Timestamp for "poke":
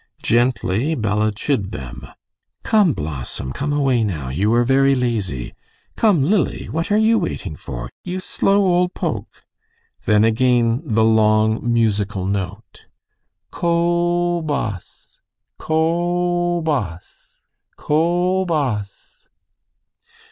8.95-9.45